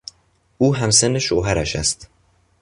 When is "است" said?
1.75-2.09